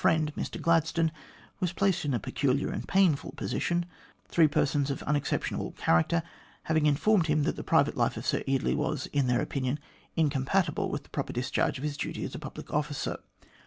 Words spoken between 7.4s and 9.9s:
that the private life of Sir Eardley was, in their opinion,